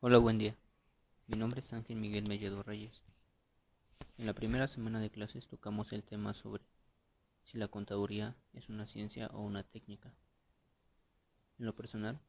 [0.00, 0.56] Hola, buen día.
[1.26, 3.02] Mi nombre es Ángel Miguel Melledo Reyes.
[4.16, 6.62] En la primera semana de clases tocamos el tema sobre
[7.42, 10.14] si la contaduría es una ciencia o una técnica.
[11.58, 12.20] En lo personal,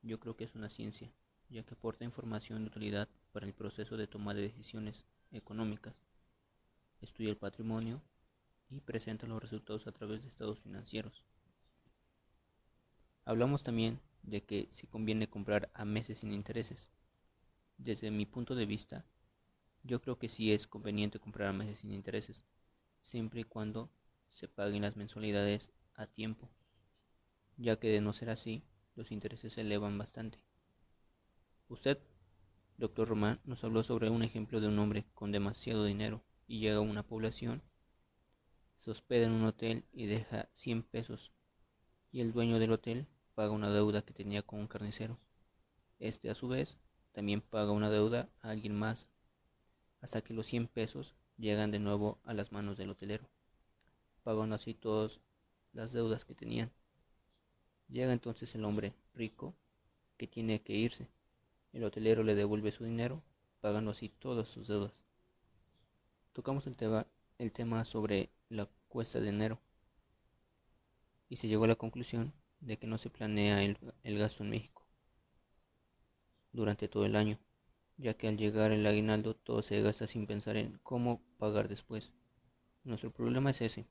[0.00, 1.12] yo creo que es una ciencia,
[1.50, 6.00] ya que aporta información de utilidad para el proceso de toma de decisiones económicas,
[7.02, 8.00] estudia el patrimonio
[8.70, 11.26] y presenta los resultados a través de estados financieros.
[13.26, 16.90] Hablamos también de que si conviene comprar a meses sin intereses
[17.78, 19.06] desde mi punto de vista,
[19.84, 22.44] yo creo que sí es conveniente comprar meses sin intereses,
[23.00, 23.90] siempre y cuando
[24.30, 26.50] se paguen las mensualidades a tiempo,
[27.56, 28.62] ya que de no ser así,
[28.94, 30.42] los intereses se elevan bastante.
[31.68, 31.98] Usted,
[32.76, 36.78] doctor Román, nos habló sobre un ejemplo de un hombre con demasiado dinero y llega
[36.78, 37.62] a una población,
[38.78, 41.32] se hospeda en un hotel y deja 100 pesos,
[42.10, 45.18] y el dueño del hotel paga una deuda que tenía con un carnicero.
[45.98, 46.78] Este, a su vez,
[47.18, 49.08] también paga una deuda a alguien más,
[50.00, 53.28] hasta que los 100 pesos llegan de nuevo a las manos del hotelero,
[54.22, 55.18] pagando así todas
[55.72, 56.70] las deudas que tenían.
[57.88, 59.52] Llega entonces el hombre rico
[60.16, 61.08] que tiene que irse.
[61.72, 63.20] El hotelero le devuelve su dinero,
[63.60, 65.04] pagando así todas sus deudas.
[66.34, 69.58] Tocamos el tema, sobre la cuesta de enero
[71.28, 74.50] y se llegó a la conclusión de que no se planea el, el gasto en
[74.50, 74.77] México
[76.58, 77.38] durante todo el año,
[77.96, 82.10] ya que al llegar el aguinaldo todo se gasta sin pensar en cómo pagar después.
[82.84, 83.86] Nuestro problema es ese,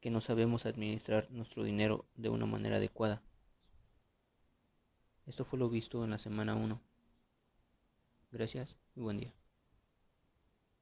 [0.00, 3.22] que no sabemos administrar nuestro dinero de una manera adecuada.
[5.26, 6.80] Esto fue lo visto en la semana 1.
[8.32, 9.41] Gracias y buen día.